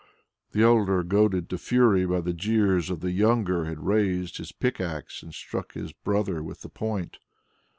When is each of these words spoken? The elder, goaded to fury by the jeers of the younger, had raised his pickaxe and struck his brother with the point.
The 0.53 0.63
elder, 0.63 1.03
goaded 1.03 1.47
to 1.51 1.59
fury 1.59 2.07
by 2.07 2.21
the 2.21 2.33
jeers 2.33 2.89
of 2.89 3.01
the 3.01 3.11
younger, 3.11 3.65
had 3.65 3.85
raised 3.85 4.37
his 4.37 4.51
pickaxe 4.51 5.21
and 5.21 5.31
struck 5.31 5.73
his 5.73 5.93
brother 5.93 6.41
with 6.41 6.61
the 6.61 6.69
point. 6.69 7.19